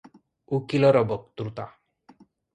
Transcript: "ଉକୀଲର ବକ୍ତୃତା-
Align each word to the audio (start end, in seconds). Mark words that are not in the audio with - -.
"ଉକୀଲର 0.57 1.03
ବକ୍ତୃତା- 1.13 1.69